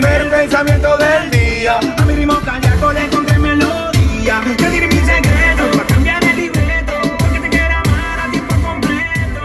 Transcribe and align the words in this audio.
primer 0.00 0.30
pensamiento 0.30 0.96
del 0.96 1.30
día. 1.30 1.78
A 1.78 2.04
mi 2.06 2.14
ritmo 2.14 2.40
callaco 2.42 2.92
le 2.92 3.04
encontré 3.04 3.38
melodía. 3.38 4.42
Yo 4.58 4.70
diré 4.70 4.86
mis 4.86 5.00
secretos 5.00 5.76
para 5.76 5.86
cambiar 5.86 6.24
el 6.24 6.36
libreto. 6.36 6.92
Porque 7.18 7.40
te 7.40 7.48
quiero 7.50 7.74
amar 7.74 8.20
a 8.20 8.30
tiempo 8.30 8.54
completo. 8.62 9.40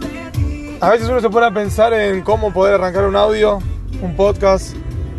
de 0.00 0.30
ti. 0.32 0.78
A 0.80 0.90
veces 0.90 1.08
uno 1.08 1.20
se 1.20 1.30
pone 1.30 1.46
a 1.46 1.50
pensar 1.52 1.92
en 1.92 2.22
cómo 2.22 2.52
poder 2.52 2.74
arrancar 2.74 3.04
un 3.04 3.14
audio, 3.14 3.60
un 4.02 4.16
podcast, 4.16 4.74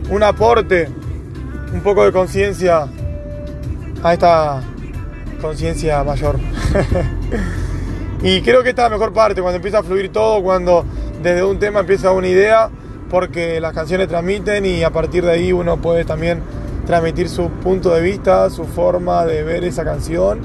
un 0.09 0.21
aporte, 0.23 0.89
un 1.71 1.81
poco 1.81 2.03
de 2.03 2.11
conciencia 2.11 2.87
a 4.03 4.13
esta 4.13 4.61
conciencia 5.41 6.03
mayor. 6.03 6.37
y 8.21 8.41
creo 8.41 8.63
que 8.63 8.69
esta 8.69 8.83
es 8.83 8.91
la 8.91 8.97
mejor 8.97 9.13
parte, 9.13 9.41
cuando 9.41 9.55
empieza 9.55 9.79
a 9.79 9.83
fluir 9.83 10.11
todo, 10.11 10.43
cuando 10.43 10.83
desde 11.21 11.43
un 11.43 11.57
tema 11.57 11.79
empieza 11.81 12.11
una 12.11 12.27
idea 12.27 12.69
porque 13.09 13.59
las 13.59 13.73
canciones 13.73 14.07
transmiten 14.07 14.65
y 14.65 14.83
a 14.83 14.91
partir 14.91 15.25
de 15.25 15.31
ahí 15.31 15.51
uno 15.51 15.77
puede 15.77 16.05
también 16.05 16.41
transmitir 16.85 17.29
su 17.29 17.49
punto 17.49 17.93
de 17.93 18.01
vista, 18.01 18.49
su 18.49 18.65
forma 18.65 19.25
de 19.25 19.43
ver 19.43 19.63
esa 19.63 19.83
canción 19.83 20.39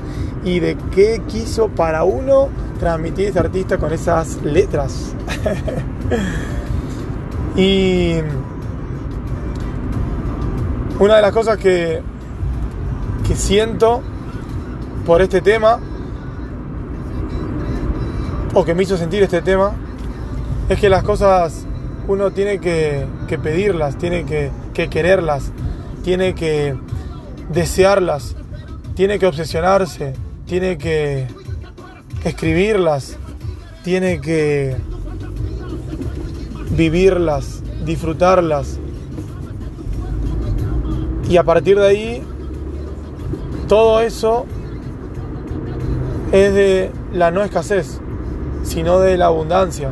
y 0.44 0.60
de 0.60 0.76
qué 0.94 1.22
quiso 1.26 1.68
para 1.68 2.04
uno 2.04 2.48
transmitir 2.78 3.28
este 3.28 3.38
artista 3.38 3.78
con 3.78 3.92
esas 3.92 4.42
letras. 4.42 5.14
y 7.56 8.16
una 10.98 11.16
de 11.16 11.22
las 11.22 11.32
cosas 11.32 11.56
que, 11.56 12.02
que 13.26 13.36
siento 13.36 14.02
por 15.06 15.22
este 15.22 15.40
tema, 15.40 15.78
o 18.54 18.64
que 18.64 18.74
me 18.74 18.82
hizo 18.82 18.96
sentir 18.96 19.22
este 19.22 19.42
tema, 19.42 19.72
es 20.68 20.78
que 20.78 20.88
las 20.88 21.02
cosas 21.02 21.66
uno 22.06 22.30
tiene 22.30 22.58
que, 22.58 23.06
pedirlas, 23.42 23.96
tiene 23.96 24.24
que, 24.24 24.50
que 24.72 24.88
quererlas, 24.88 25.52
tiene 26.02 26.34
que 26.34 26.76
desearlas, 27.50 28.36
tiene 28.94 29.18
que 29.18 29.26
obsesionarse, 29.26 30.14
tiene 30.46 30.78
que 30.78 31.26
escribirlas, 32.24 33.16
tiene 33.82 34.20
que 34.20 34.76
vivirlas, 36.70 37.62
disfrutarlas. 37.84 38.78
Y 41.28 41.36
a 41.38 41.42
partir 41.42 41.78
de 41.78 41.86
ahí, 41.86 42.22
todo 43.66 44.00
eso 44.00 44.44
es 46.32 46.52
de 46.52 46.90
la 47.12 47.30
no 47.30 47.42
escasez, 47.42 48.00
sino 48.62 49.00
de 49.00 49.16
la 49.16 49.26
abundancia. 49.26 49.90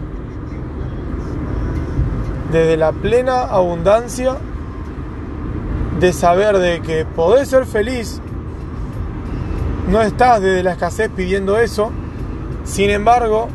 Desde 2.52 2.76
la 2.76 2.92
plena 2.92 3.44
abundancia 3.44 4.36
de 5.98 6.12
saber 6.12 6.58
de 6.58 6.82
que 6.82 7.06
podés 7.06 7.48
ser 7.48 7.64
feliz, 7.64 8.20
no 9.88 10.02
estás 10.02 10.42
desde 10.42 10.62
la 10.62 10.72
escasez 10.72 11.10
pidiendo 11.16 11.58
eso, 11.58 11.90
sin 12.64 12.90
embargo, 12.90 13.48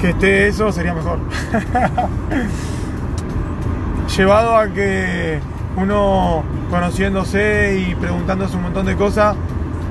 que 0.00 0.10
esté 0.10 0.48
eso 0.48 0.72
sería 0.72 0.94
mejor. 0.94 1.20
Llevado 4.16 4.56
a 4.56 4.68
que 4.68 5.38
uno 5.76 6.42
conociéndose 6.70 7.78
y 7.78 7.94
preguntándose 7.94 8.56
un 8.56 8.62
montón 8.62 8.86
de 8.86 8.96
cosas, 8.96 9.36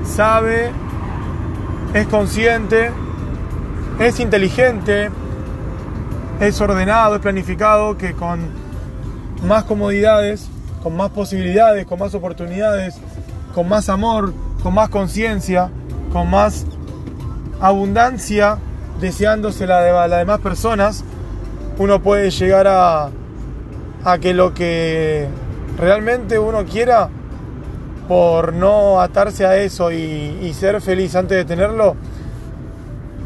sabe, 0.04 0.70
es 1.94 2.06
consciente, 2.08 2.90
es 3.98 4.20
inteligente, 4.20 5.10
es 6.40 6.60
ordenado, 6.60 7.16
es 7.16 7.20
planificado, 7.20 7.96
que 7.96 8.12
con 8.12 8.40
más 9.46 9.64
comodidades, 9.64 10.48
con 10.82 10.96
más 10.96 11.10
posibilidades, 11.10 11.86
con 11.86 11.98
más 11.98 12.14
oportunidades, 12.14 12.96
con 13.54 13.68
más 13.68 13.88
amor, 13.88 14.32
con 14.62 14.74
más 14.74 14.88
conciencia, 14.88 15.70
con 16.12 16.30
más 16.30 16.66
abundancia, 17.60 18.58
deseándosela 19.00 19.80
de 19.80 19.92
las 19.92 20.18
demás 20.18 20.40
personas, 20.40 21.04
uno 21.78 22.02
puede 22.02 22.30
llegar 22.30 22.66
a 22.68 23.10
que 24.20 24.34
lo 24.34 24.52
que 24.52 25.28
realmente 25.78 26.38
uno 26.38 26.64
quiera, 26.64 27.08
por 28.08 28.52
no 28.52 29.00
atarse 29.00 29.46
a 29.46 29.56
eso 29.56 29.90
y, 29.90 30.52
ser 30.54 30.80
feliz 30.80 31.14
antes 31.16 31.36
de 31.36 31.44
tenerlo, 31.44 31.96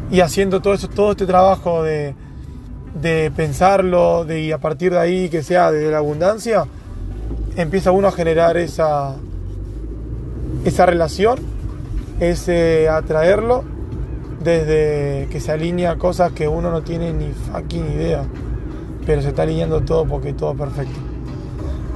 y 0.09 0.21
haciendo 0.21 0.61
todo, 0.61 0.73
eso, 0.73 0.87
todo 0.87 1.11
este 1.11 1.25
trabajo 1.25 1.83
de, 1.83 2.15
de 3.01 3.31
pensarlo 3.35 4.25
de, 4.25 4.41
y 4.41 4.51
a 4.51 4.57
partir 4.59 4.91
de 4.91 4.99
ahí 4.99 5.29
que 5.29 5.43
sea 5.43 5.71
desde 5.71 5.91
la 5.91 5.97
abundancia, 5.97 6.65
empieza 7.55 7.91
uno 7.91 8.07
a 8.07 8.11
generar 8.11 8.57
esa, 8.57 9.15
esa 10.63 10.85
relación, 10.85 11.39
ese 12.19 12.89
atraerlo 12.89 13.63
desde 14.43 15.27
que 15.29 15.39
se 15.39 15.51
alinea 15.51 15.97
cosas 15.97 16.31
que 16.31 16.47
uno 16.47 16.71
no 16.71 16.81
tiene 16.81 17.11
ni 17.11 17.31
fucking 17.31 17.91
idea, 17.91 18.23
pero 19.05 19.21
se 19.21 19.29
está 19.29 19.43
alineando 19.43 19.81
todo 19.81 20.05
porque 20.05 20.33
todo 20.33 20.51
es 20.51 20.57
perfecto. 20.57 20.99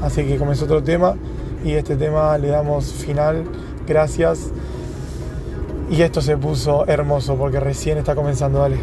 Así 0.02 0.26
que 0.26 0.38
comenzó 0.38 0.66
otro 0.66 0.84
tema 0.84 1.16
y 1.64 1.74
este 1.74 1.96
tema 1.96 2.38
le 2.38 2.48
damos 2.48 2.92
final. 2.92 3.44
Gracias. 3.88 4.52
Y 5.91 6.02
esto 6.03 6.22
se 6.22 6.38
puso 6.38 6.88
hermoso 6.88 7.35
porque 7.35 7.59
recién 7.59 7.97
está 7.97 8.16
comenzando, 8.16 8.59
dale. 8.59 8.78